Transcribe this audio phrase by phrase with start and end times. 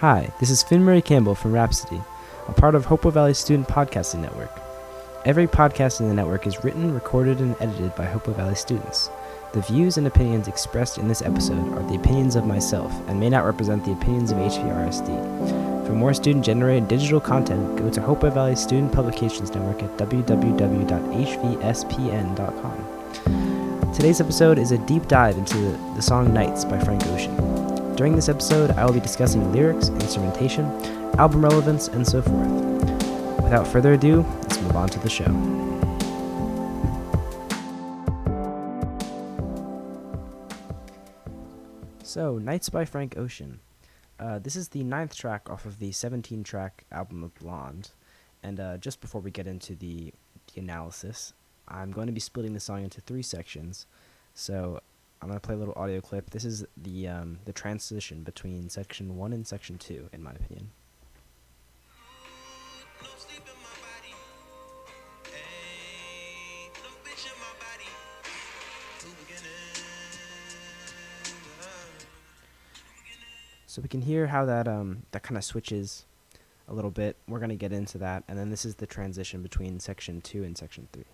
[0.00, 2.02] Hi, this is Finn Murray Campbell from Rhapsody,
[2.48, 4.50] a part of Hopewell Valley Student Podcasting Network.
[5.24, 9.08] Every podcast in the network is written, recorded, and edited by Hopewell Valley students.
[9.54, 13.30] The views and opinions expressed in this episode are the opinions of myself and may
[13.30, 15.86] not represent the opinions of HVRSD.
[15.86, 20.74] For more student generated digital content, go to Hopewell Valley Student Publications Network at www.hvspn.com.
[23.94, 25.56] Today's episode is a deep dive into
[25.94, 27.55] the, song Nights by Frank Ocean.
[27.96, 30.66] During this episode, I will be discussing lyrics, instrumentation,
[31.18, 33.42] album relevance, and so forth.
[33.42, 35.24] Without further ado, let's move on to the show.
[42.02, 43.60] So, Nights by Frank Ocean.
[44.20, 47.92] Uh, this is the ninth track off of the 17 track album of Blonde.
[48.42, 50.12] And uh, just before we get into the,
[50.52, 51.32] the analysis,
[51.66, 53.86] I'm going to be splitting the song into three sections.
[54.34, 54.80] So,
[55.22, 56.30] I'm going to play a little audio clip.
[56.30, 60.70] This is the, um, the transition between section 1 and section 2, in my opinion.
[63.02, 64.14] No sleep in my body.
[65.32, 67.88] Hey, no bitch in my body.
[69.00, 69.56] Two beginnings.
[73.66, 76.06] So we can hear how that um that kind of switches
[76.68, 77.16] a little bit.
[77.28, 80.56] We're gonna get into that, and then this is the transition between section two and
[80.56, 81.04] section three.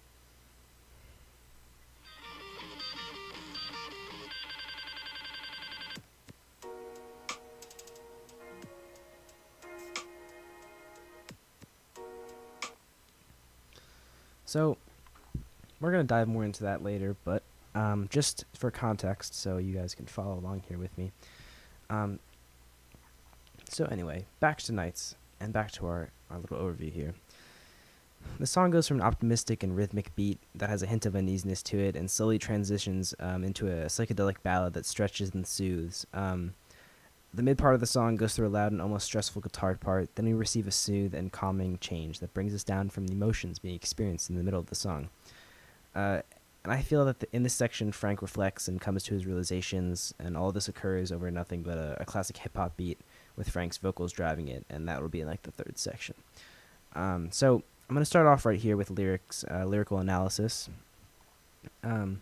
[14.53, 14.77] So
[15.81, 17.42] we're gonna dive more into that later, but
[17.75, 21.11] um, just for context, so you guys can follow along here with me.
[21.89, 22.19] Um,
[23.70, 27.14] so anyway, back to Nights, and back to our, our little overview here.
[28.39, 31.62] The song goes from an optimistic and rhythmic beat that has a hint of uneasiness
[31.62, 36.06] to it, and slowly transitions um, into a psychedelic ballad that stretches and soothes.
[36.12, 36.53] Um,
[37.34, 40.14] the mid part of the song goes through a loud and almost stressful guitar part,
[40.16, 43.58] then we receive a soothe and calming change that brings us down from the emotions
[43.58, 45.08] being experienced in the middle of the song.
[45.94, 46.20] Uh,
[46.64, 50.14] and I feel that the, in this section, Frank reflects and comes to his realizations,
[50.18, 52.98] and all this occurs over nothing but a, a classic hip hop beat
[53.35, 56.14] with Frank's vocals driving it, and that will be in like the third section.
[56.95, 60.68] Um, so I'm gonna start off right here with lyrics, uh, lyrical analysis.
[61.83, 62.20] Um,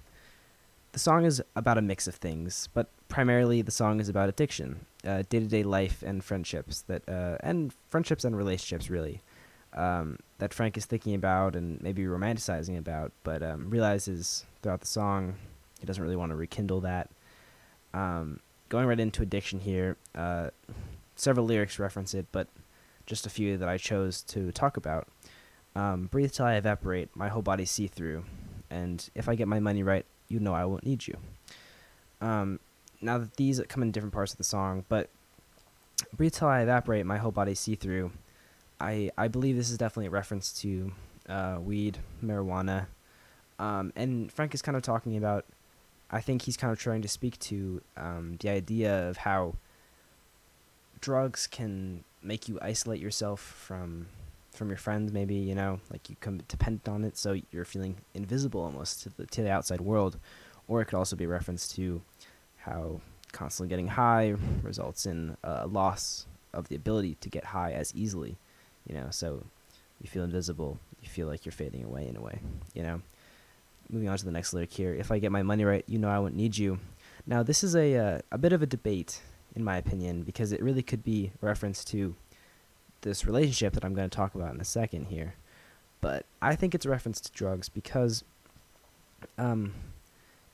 [0.92, 4.86] the song is about a mix of things, but primarily the song is about addiction,
[5.04, 9.20] uh, day-to-day life, and friendships that, uh, and friendships and relationships really,
[9.74, 14.86] um, that Frank is thinking about and maybe romanticizing about, but um, realizes throughout the
[14.86, 15.34] song
[15.80, 17.10] he doesn't really want to rekindle that.
[17.92, 20.50] Um, going right into addiction here, uh,
[21.16, 22.46] several lyrics reference it, but
[23.06, 25.08] just a few that I chose to talk about.
[25.74, 28.24] Um, Breathe till I evaporate, my whole body see through,
[28.70, 31.16] and if I get my money right, you know I won't need you.
[32.20, 32.60] Um,
[33.00, 35.10] now that these come in different parts of the song, but
[36.16, 38.12] Breathe till I evaporate, my whole body see through.
[38.80, 40.92] I I believe this is definitely a reference to
[41.28, 42.86] uh, weed, marijuana,
[43.58, 45.44] um, and Frank is kind of talking about.
[46.10, 49.54] I think he's kind of trying to speak to um, the idea of how
[51.00, 54.08] drugs can make you isolate yourself from
[54.52, 57.96] from your friends maybe you know like you come dependent on it so you're feeling
[58.12, 60.18] invisible almost to the to the outside world
[60.68, 62.02] or it could also be a reference to
[62.60, 63.00] how
[63.32, 68.36] constantly getting high results in a loss of the ability to get high as easily
[68.88, 69.06] you know?
[69.10, 69.44] So
[70.00, 72.40] you feel invisible you feel like you're fading away in a way
[72.74, 73.00] you know?
[73.88, 76.08] Moving on to the next lyric here if i get my money right you know
[76.08, 76.78] i won't need you.
[77.26, 79.20] Now this is a uh, a bit of a debate
[79.54, 82.14] in my opinion because it really could be reference to
[83.02, 85.34] this relationship that i'm going to talk about in a second here.
[86.00, 88.24] But i think it's a reference to drugs because
[89.38, 89.72] um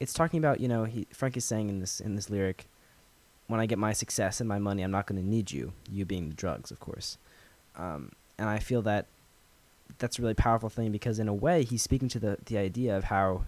[0.01, 2.67] it's talking about you know he frank is saying in this in this lyric
[3.47, 6.05] when i get my success and my money i'm not going to need you you
[6.05, 7.19] being the drugs of course
[7.77, 9.07] um, and I feel that
[9.99, 12.97] that's a really powerful thing because in a way he's speaking to the the idea
[12.97, 13.45] of how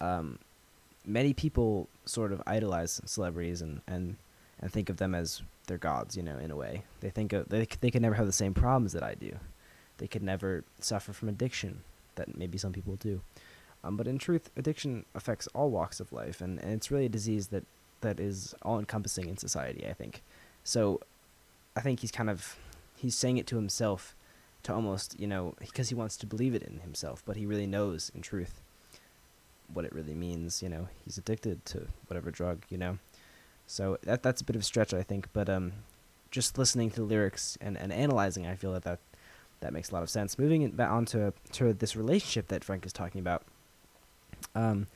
[0.00, 0.38] um,
[1.04, 4.16] many people sort of idolize celebrities and, and
[4.60, 6.16] and think of them as their gods.
[6.16, 8.54] You know, in a way they think of, they they could never have the same
[8.54, 9.36] problems that I do.
[9.98, 11.82] They could never suffer from addiction
[12.14, 13.20] that maybe some people do.
[13.82, 17.10] Um, but in truth, addiction affects all walks of life, and, and it's really a
[17.10, 17.64] disease that,
[18.02, 19.86] that is all encompassing in society.
[19.88, 20.22] I think.
[20.64, 21.00] So,
[21.76, 22.56] I think he's kind of
[22.96, 24.14] he's saying it to himself
[24.62, 27.66] to almost you know because he wants to believe it in himself but he really
[27.66, 28.60] knows in truth
[29.72, 32.98] what it really means you know he's addicted to whatever drug you know
[33.66, 35.72] so that that's a bit of a stretch i think but um
[36.30, 38.98] just listening to the lyrics and, and analyzing i feel that, that
[39.60, 42.92] that makes a lot of sense moving on onto to this relationship that frank is
[42.92, 43.42] talking about
[44.54, 44.86] um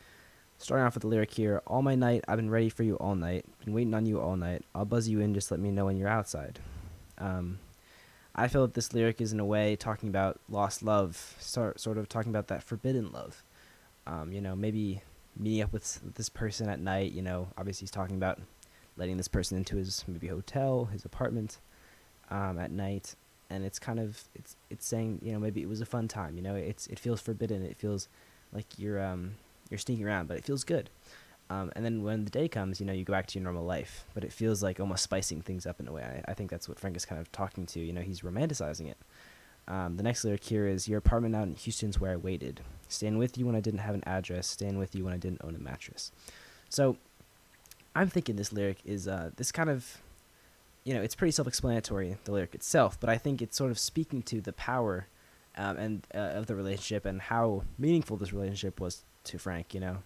[0.59, 3.15] starting off with the lyric here all my night i've been ready for you all
[3.15, 5.85] night been waiting on you all night i'll buzz you in just let me know
[5.87, 6.59] when you're outside
[7.19, 7.59] Um,
[8.35, 11.99] I feel that this lyric is in a way talking about lost love, sort sort
[11.99, 13.45] of talking about that forbidden love.
[14.09, 15.03] Um, you know, maybe
[15.37, 17.13] meeting up with this person at night.
[17.13, 18.41] You know, obviously he's talking about
[18.97, 21.59] letting this person into his maybe hotel, his apartment,
[22.29, 23.15] um, at night,
[23.51, 26.37] and it's kind of it's it's saying you know maybe it was a fun time.
[26.37, 27.63] You know, it's it feels forbidden.
[27.63, 28.09] It feels
[28.53, 29.37] like you're um
[29.75, 30.89] you're sneaking around, but it feels good.
[31.51, 33.65] Um, and then when the day comes, you know, you go back to your normal
[33.65, 36.03] life, but it feels like almost spicing things up in a way.
[36.03, 37.81] I, I think that's what Frank is kind of talking to.
[37.81, 38.97] You know, he's romanticizing it.
[39.67, 42.61] Um, the next lyric here is Your apartment out in Houston's where I waited.
[42.89, 44.47] Staying with you when I didn't have an address.
[44.47, 46.13] Staying with you when I didn't own a mattress.
[46.69, 46.97] So
[47.95, 49.99] I'm thinking this lyric is uh, this kind of,
[50.83, 53.79] you know, it's pretty self explanatory, the lyric itself, but I think it's sort of
[53.79, 55.07] speaking to the power
[55.57, 59.81] um, and uh, of the relationship and how meaningful this relationship was to Frank, you
[59.81, 59.99] know.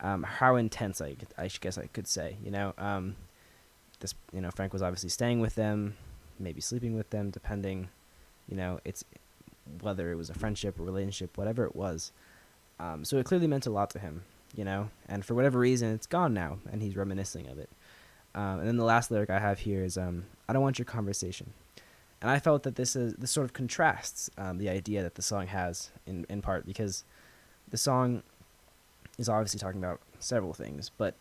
[0.00, 2.74] Um, how intense I, I guess I could say, you know.
[2.78, 3.16] Um,
[4.00, 5.96] this, you know, Frank was obviously staying with them,
[6.38, 7.88] maybe sleeping with them, depending,
[8.48, 9.04] you know, it's
[9.80, 12.12] whether it was a friendship or relationship, whatever it was.
[12.78, 14.24] Um, so it clearly meant a lot to him,
[14.54, 17.70] you know, and for whatever reason, it's gone now, and he's reminiscing of it.
[18.34, 20.86] Um, and then the last lyric I have here is, um, "I don't want your
[20.86, 21.52] conversation,"
[22.20, 25.22] and I felt that this is this sort of contrasts um, the idea that the
[25.22, 27.04] song has in in part because
[27.68, 28.22] the song
[29.18, 31.14] is obviously talking about several things, but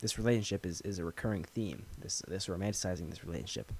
[0.00, 1.84] this relationship is, is a recurring theme.
[1.98, 3.72] This this romanticizing this relationship,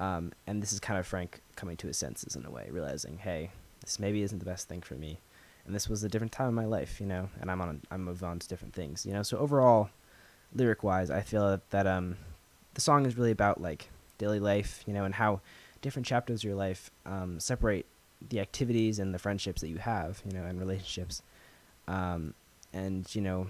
[0.00, 3.18] um, and this is kind of Frank coming to his senses in a way, realizing,
[3.18, 3.50] hey,
[3.80, 5.20] this maybe isn't the best thing for me,
[5.66, 8.04] and this was a different time in my life, you know, and I'm on I'm
[8.04, 9.22] moving on to different things, you know.
[9.22, 9.90] So overall,
[10.54, 12.16] lyric wise, I feel that, that um,
[12.74, 13.88] the song is really about like
[14.18, 15.40] daily life, you know, and how
[15.80, 17.86] different chapters of your life um, separate
[18.28, 21.22] the activities and the friendships that you have, you know, and relationships.
[21.88, 22.34] Um,
[22.72, 23.48] and you know,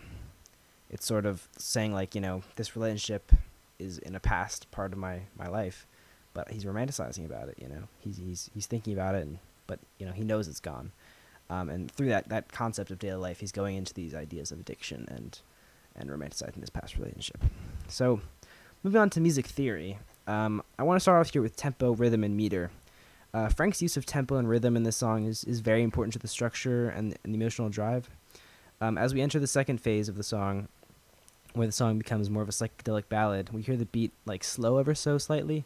[0.91, 3.33] it's sort of saying like, you know, this relationship
[3.79, 5.87] is in a past part of my my life,
[6.35, 7.57] but he's romanticizing about it.
[7.61, 10.61] You know, he's he's he's thinking about it, and but you know, he knows it's
[10.61, 10.93] gone.
[11.51, 14.61] Um, and through that that concept of daily life, he's going into these ideas of
[14.61, 15.39] addiction and
[15.95, 17.43] and romanticizing this past relationship.
[17.89, 18.21] So,
[18.83, 22.25] moving on to music theory, um, I want to start off here with tempo, rhythm,
[22.25, 22.71] and meter.
[23.35, 26.19] Uh, Frank's use of tempo and rhythm in this song is, is very important to
[26.19, 28.11] the structure and, and the emotional drive.
[28.83, 30.67] Um, as we enter the second phase of the song,
[31.55, 34.79] where the song becomes more of a psychedelic ballad, we hear the beat like slow
[34.79, 35.65] ever so slightly,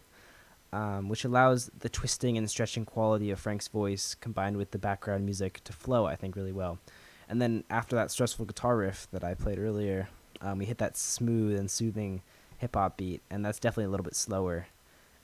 [0.71, 5.25] um, which allows the twisting and stretching quality of Frank's voice combined with the background
[5.25, 6.79] music to flow, I think, really well.
[7.27, 10.11] And then after that stressful guitar riff that I played earlier,
[10.43, 12.21] um, we hit that smooth and soothing
[12.59, 14.67] hip hop beat, and that's definitely a little bit slower,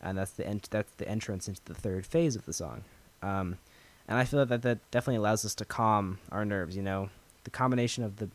[0.00, 2.84] and that's the ent- that's the entrance into the third phase of the song.
[3.22, 3.58] Um,
[4.08, 6.74] and I feel that that definitely allows us to calm our nerves.
[6.74, 7.10] You know,
[7.44, 8.28] the combination of the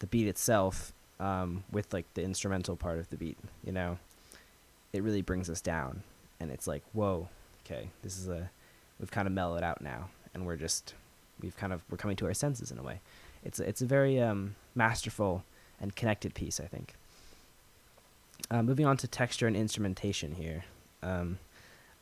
[0.00, 3.38] the beat itself um, with like the instrumental part of the beat.
[3.64, 3.98] You know,
[4.92, 6.02] it really brings us down,
[6.40, 7.28] and it's like, whoa,
[7.64, 8.50] okay, this is a
[8.98, 10.94] we've kind of mellowed out now, and we're just
[11.40, 13.00] we've kind of we're coming to our senses in a way.
[13.44, 15.44] It's a, it's a very um, masterful
[15.80, 16.94] and connected piece, I think.
[18.50, 20.64] Uh, moving on to texture and instrumentation here.
[21.02, 21.38] Um,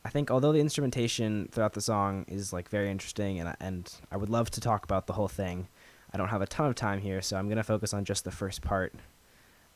[0.04, 4.16] I think although the instrumentation throughout the song is like very interesting, and and I
[4.16, 5.68] would love to talk about the whole thing,
[6.12, 8.30] I don't have a ton of time here, so I'm gonna focus on just the
[8.30, 8.94] first part.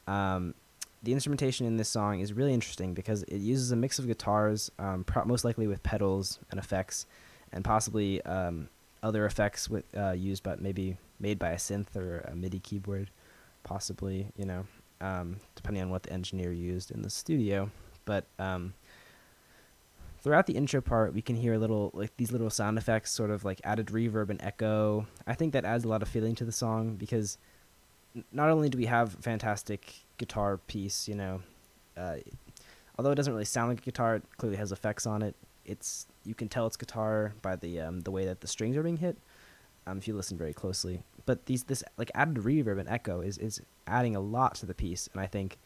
[0.06, 0.54] Um,
[1.02, 4.70] the instrumentation in this song is really interesting because it uses a mix of guitars,
[4.78, 7.06] um, pro- most likely with pedals and effects,
[7.52, 8.68] and possibly um,
[9.02, 13.10] other effects with uh, used, but maybe made by a synth or a MIDI keyboard,
[13.62, 14.26] possibly.
[14.36, 14.66] You know,
[15.00, 17.70] um, depending on what the engineer used in the studio.
[18.04, 18.74] But um,
[20.26, 23.30] throughout the intro part, we can hear a little like these little sound effects, sort
[23.30, 25.06] of like added reverb and echo.
[25.24, 27.38] I think that adds a lot of feeling to the song because
[28.32, 31.42] not only do we have fantastic guitar piece, you know,
[31.96, 32.16] uh,
[32.98, 35.36] although it doesn't really sound like a guitar, it clearly has effects on it.
[35.64, 38.82] It's you can tell it's guitar by the um, the way that the strings are
[38.82, 39.16] being hit.
[39.86, 43.38] Um, if you listen very closely, but these this like added reverb and echo is
[43.38, 45.56] is adding a lot to the piece, and I think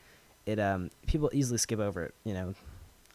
[0.44, 2.14] it um people easily skip over it.
[2.24, 2.54] You know,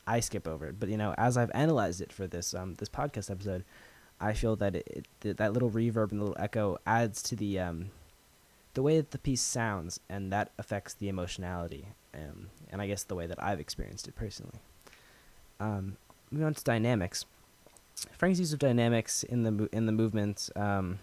[0.07, 2.89] I skip over it, but you know, as I've analyzed it for this um this
[2.89, 3.63] podcast episode,
[4.19, 7.59] I feel that it, it that little reverb and the little echo adds to the
[7.59, 7.91] um
[8.74, 13.03] the way that the piece sounds, and that affects the emotionality, um, and I guess
[13.03, 14.59] the way that I've experienced it personally.
[15.62, 15.95] Um,
[16.29, 17.25] moving on to dynamics,
[18.17, 21.00] Frank's use of dynamics in the in the movement um,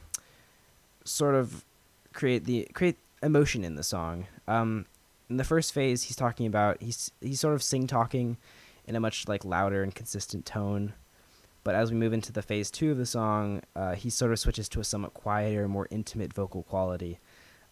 [1.05, 1.65] sort of
[2.13, 4.27] create the create emotion in the song.
[4.47, 4.87] Um,
[5.31, 8.37] in the first phase, he's talking about he's he's sort of sing talking
[8.93, 10.93] in a much like louder and consistent tone.
[11.65, 14.39] But as we move into the phase two of the song, uh, he sort of
[14.39, 17.19] switches to a somewhat quieter, more intimate vocal quality.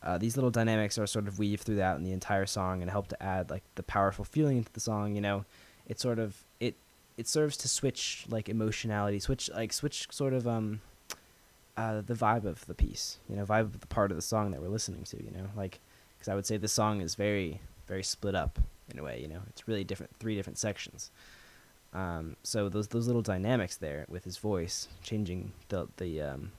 [0.02, 3.08] Uh, these little dynamics are sort of weaved throughout in the entire song and help
[3.08, 5.14] to add like the powerful feeling into the song.
[5.14, 5.44] You know,
[5.86, 6.74] it sort of it
[7.18, 10.80] it serves to switch like emotionality, switch like switch sort of um
[11.76, 14.52] uh the vibe of the piece, you know, vibe of the part of the song
[14.52, 15.80] that we're listening to, you know, like
[16.16, 18.58] because I would say the song is very very split up
[18.92, 21.10] in a way, you know, it's really different, three different sections.
[21.92, 26.52] Um, so those those little dynamics there with his voice changing the the um,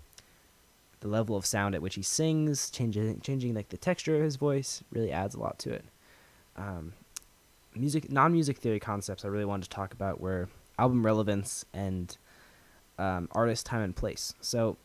[1.00, 4.36] the level of sound at which he sings, changing changing like the texture of his
[4.36, 5.86] voice, really adds a lot to it.
[6.58, 6.94] Um,
[7.76, 12.18] music non-music theory concepts I really wanted to talk about were album relevance and
[13.00, 14.34] um, artist time and place.
[14.42, 14.78] So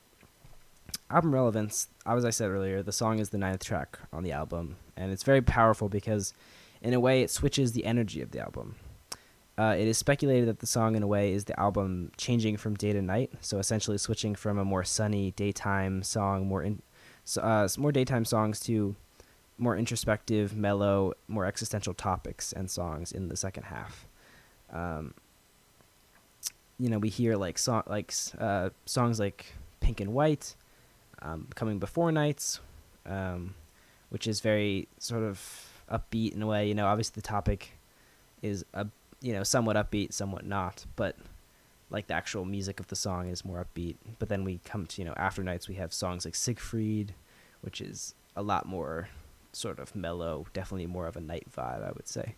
[1.11, 4.77] album relevance, as I said earlier, the song is the ninth track on the album,
[4.97, 6.35] and it's very powerful because
[6.83, 8.77] in a way it switches the energy of the album.
[9.59, 12.75] Uh, it is speculated that the song, in a way, is the album changing from
[12.75, 13.31] day to night.
[13.41, 16.83] So essentially, switching from a more sunny daytime song, more in,
[17.41, 18.95] uh, more daytime songs to
[19.57, 24.07] more introspective, mellow, more existential topics and songs in the second half.
[24.71, 25.15] Um,
[26.79, 30.55] you know, we hear like like uh, songs like "Pink and White,"
[31.23, 32.61] um, "Coming Before Nights,"
[33.07, 33.55] um,
[34.11, 36.69] which is very sort of upbeat in a way.
[36.69, 37.79] You know, obviously the topic
[38.43, 38.87] is a
[39.21, 41.17] you know somewhat upbeat, somewhat not, but
[41.91, 43.97] like the actual music of the song is more upbeat.
[44.19, 47.11] But then we come to you know after nights, we have songs like Seigfried,
[47.61, 49.09] which is a lot more
[49.53, 52.35] sort of mellow, definitely more of a night vibe, I would say.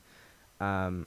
[0.60, 1.06] Um,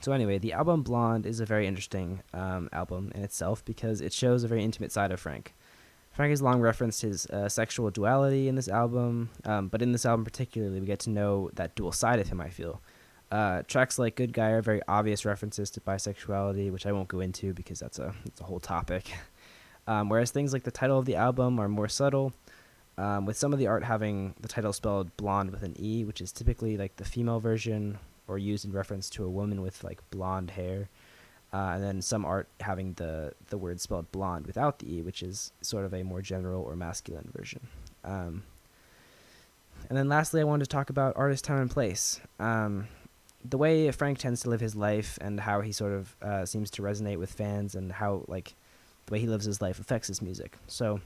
[0.00, 4.12] so anyway, the album Blonde is a very interesting um, album in itself because it
[4.12, 5.54] shows a very intimate side of Frank.
[6.16, 10.06] Frank has long referenced his uh, sexual duality in this album, um, but in this
[10.06, 12.40] album particularly, we get to know that dual side of him.
[12.40, 12.80] I feel
[13.30, 17.20] uh, tracks like "Good Guy" are very obvious references to bisexuality, which I won't go
[17.20, 19.12] into because that's a that's a whole topic.
[19.88, 22.32] Um, whereas things like the title of the album are more subtle,
[22.98, 26.20] um, with some of the art having the title spelled blonde with an E, which
[26.20, 30.00] is typically like the female version or used in reference to a woman with like
[30.10, 30.88] blonde hair.
[31.56, 35.22] Uh, and then some art having the, the word spelled blonde without the E, which
[35.22, 37.66] is sort of a more general or masculine version.
[38.04, 38.42] Um,
[39.88, 42.20] and then lastly, I wanted to talk about artist time and place.
[42.38, 42.88] Um,
[43.42, 46.70] the way Frank tends to live his life and how he sort of uh, seems
[46.72, 48.54] to resonate with fans and how like
[49.06, 50.58] the way he lives his life affects his music.
[50.66, 51.00] So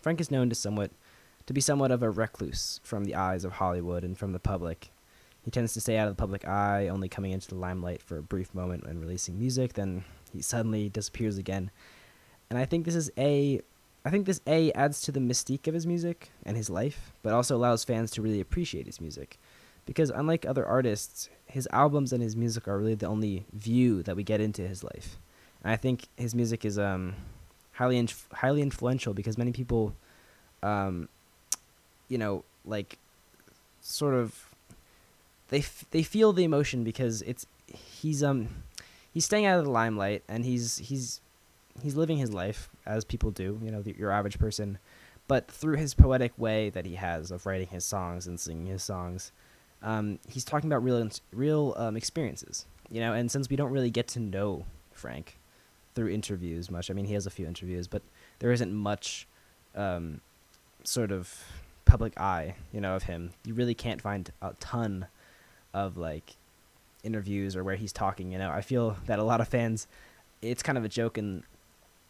[0.00, 0.90] Frank is known to somewhat
[1.44, 4.90] to be somewhat of a recluse from the eyes of Hollywood and from the public.
[5.50, 8.16] He tends to stay out of the public eye, only coming into the limelight for
[8.16, 11.72] a brief moment when releasing music, then he suddenly disappears again.
[12.48, 13.60] And I think this is a
[14.04, 17.32] I think this a adds to the mystique of his music and his life, but
[17.32, 19.40] also allows fans to really appreciate his music.
[19.86, 24.14] Because unlike other artists, his albums and his music are really the only view that
[24.14, 25.18] we get into his life.
[25.64, 27.16] And I think his music is um
[27.72, 29.96] highly inf- highly influential because many people
[30.62, 31.08] um
[32.06, 32.98] you know like
[33.80, 34.49] sort of
[35.50, 38.48] they f- they feel the emotion because it's he's um
[39.12, 41.20] he's staying out of the limelight and he's he's
[41.82, 44.78] he's living his life as people do you know the, your average person.
[45.28, 48.82] But through his poetic way that he has of writing his songs and singing his
[48.82, 49.30] songs
[49.82, 53.12] um, he's talking about real real um, experiences you know?
[53.12, 55.38] And since we don't really get to know frank
[55.94, 58.02] through interviews much i mean he has a few interviews but
[58.40, 59.28] there isn't much
[59.76, 60.20] um,
[60.84, 61.44] sort of
[61.84, 63.30] public eye you know of him.
[63.44, 65.06] You really can't find a ton
[65.72, 66.36] of like
[67.02, 68.32] interviews or where he's talking.
[68.32, 69.86] You know, I feel that a lot of fans,
[70.42, 71.42] it's kind of a joke in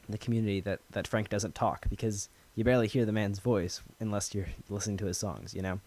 [0.08, 4.34] the community that that Frank doesn't talk because you barely hear the man's voice unless
[4.34, 5.54] you're listening to his songs.
[5.54, 5.80] You know,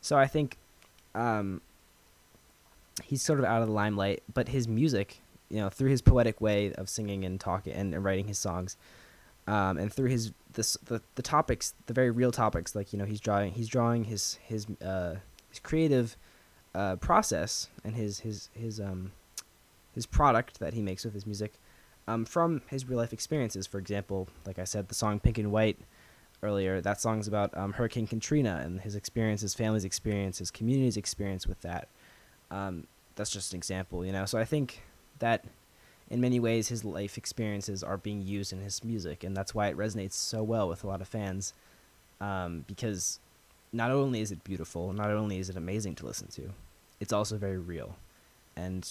[0.00, 0.56] so I think
[1.14, 1.60] um,
[3.04, 6.40] he's sort of out of the limelight, but his music, you know, through his poetic
[6.40, 8.76] way of singing and talking and, and writing his songs.
[9.46, 13.06] Um, and through his this the, the topics, the very real topics, like you know,
[13.06, 15.16] he's drawing he's drawing his his uh,
[15.48, 16.16] his creative
[16.74, 19.12] uh, process and his his his um
[19.94, 21.54] his product that he makes with his music
[22.06, 23.66] um, from his real life experiences.
[23.66, 25.78] For example, like I said, the song "Pink and White"
[26.42, 26.80] earlier.
[26.80, 31.46] That song's about um, Hurricane Katrina and his experience, his family's experience, his community's experience
[31.46, 31.88] with that.
[32.50, 34.24] Um, that's just an example, you know.
[34.24, 34.82] So I think
[35.18, 35.44] that
[36.08, 39.68] in many ways his life experiences are being used in his music, and that's why
[39.68, 41.52] it resonates so well with a lot of fans.
[42.20, 43.20] Um, because
[43.72, 46.50] not only is it beautiful, not only is it amazing to listen to,
[47.00, 47.96] it's also very real.
[48.56, 48.88] And,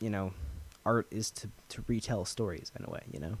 [0.00, 0.32] you know,
[0.84, 3.36] art is to, to retell stories in a way, you know?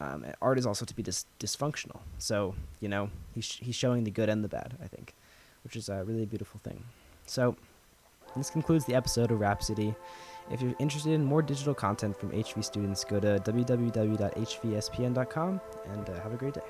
[0.00, 2.00] Um, art is also to be dis- dysfunctional.
[2.18, 5.14] So, you know, he's, sh- he's showing the good and the bad, I think,
[5.62, 6.82] which is a really beautiful thing.
[7.26, 7.56] So,
[8.36, 9.94] this concludes the episode of Rhapsody.
[10.50, 15.60] If you're interested in more digital content from HV students, go to www.hvspn.com
[15.92, 16.62] and uh, have a great day.